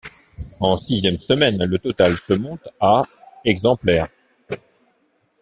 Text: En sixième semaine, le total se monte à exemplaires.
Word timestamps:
En 0.61 0.77
sixième 0.77 1.15
semaine, 1.17 1.63
le 1.63 1.77
total 1.77 2.17
se 2.17 2.33
monte 2.33 2.67
à 2.79 3.03
exemplaires. 3.45 4.07